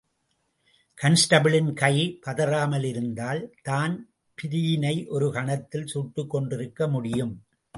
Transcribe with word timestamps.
கான்ஸ்டபிளின் 1.01 1.73
கை 1.73 2.19
பதறாமலிருந்திருந்தால் 2.25 3.51
தான்பிரீனை 3.69 5.07
ஒரு 5.07 5.31
கணத்தில் 5.31 5.85
சுட்டுக் 5.85 6.35
கொன்றிருக்க 6.35 6.89
முடியும். 6.89 7.43